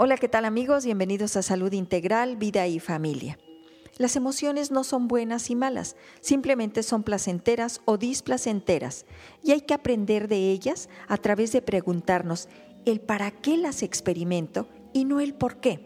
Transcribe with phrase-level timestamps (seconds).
[0.00, 0.84] Hola, ¿qué tal amigos?
[0.84, 3.36] Bienvenidos a Salud Integral, Vida y Familia.
[3.96, 9.06] Las emociones no son buenas y malas, simplemente son placenteras o displacenteras
[9.42, 12.48] y hay que aprender de ellas a través de preguntarnos
[12.86, 15.80] el para qué las experimento y no el por qué.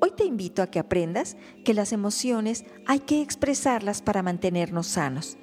[0.00, 5.38] Hoy te invito a que aprendas que las emociones hay que expresarlas para mantenernos sanos.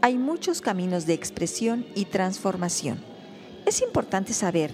[0.00, 3.02] Hay muchos caminos de expresión y transformación.
[3.66, 4.72] Es importante saber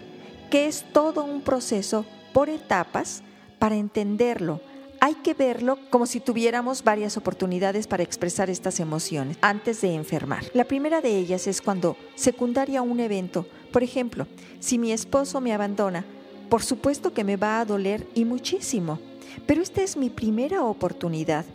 [0.50, 2.04] que es todo un proceso
[2.36, 3.22] por etapas
[3.58, 4.60] para entenderlo.
[5.00, 10.44] Hay que verlo como si tuviéramos varias oportunidades para expresar estas emociones antes de enfermar.
[10.52, 13.46] La primera de ellas es cuando secundaria un evento.
[13.72, 14.26] Por ejemplo,
[14.60, 16.04] si mi esposo me abandona,
[16.50, 19.00] por supuesto que me va a doler y muchísimo,
[19.46, 21.46] pero esta es mi primera oportunidad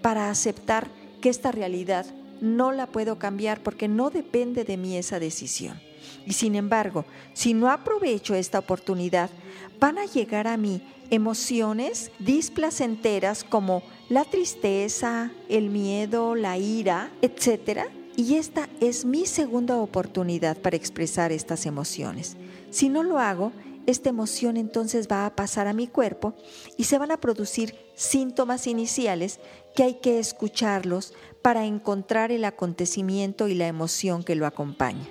[0.00, 0.88] para aceptar
[1.20, 2.06] que esta realidad
[2.40, 5.78] no la puedo cambiar porque no depende de mí esa decisión.
[6.26, 9.30] Y sin embargo, si no aprovecho esta oportunidad,
[9.78, 17.88] van a llegar a mí emociones displacenteras como la tristeza, el miedo, la ira, etc.
[18.16, 22.36] Y esta es mi segunda oportunidad para expresar estas emociones.
[22.70, 23.52] Si no lo hago,
[23.86, 26.34] esta emoción entonces va a pasar a mi cuerpo
[26.76, 29.40] y se van a producir síntomas iniciales
[29.74, 35.08] que hay que escucharlos para encontrar el acontecimiento y la emoción que lo acompaña.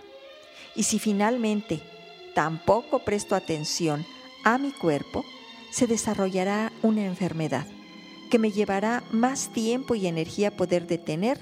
[0.80, 1.81] Y si finalmente
[2.33, 4.05] tampoco presto atención
[4.45, 5.25] a mi cuerpo,
[5.72, 7.67] se desarrollará una enfermedad
[8.31, 11.38] que me llevará más tiempo y energía poder detener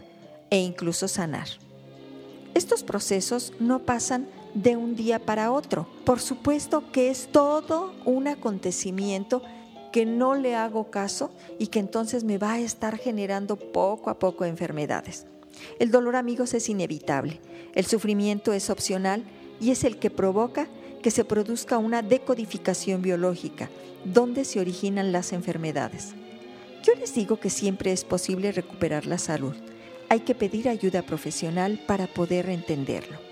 [0.49, 1.47] e incluso sanar.
[2.55, 5.87] Estos procesos no pasan de un día para otro.
[6.03, 9.43] Por supuesto que es todo un acontecimiento
[9.91, 14.17] que no le hago caso y que entonces me va a estar generando poco a
[14.17, 15.27] poco enfermedades.
[15.79, 17.39] El dolor, amigos, es inevitable.
[17.75, 19.23] El sufrimiento es opcional
[19.59, 20.67] y es el que provoca
[21.01, 23.69] que se produzca una decodificación biológica,
[24.03, 26.13] donde se originan las enfermedades.
[26.83, 29.55] Yo les digo que siempre es posible recuperar la salud.
[30.09, 33.26] Hay que pedir ayuda profesional para poder entenderlo.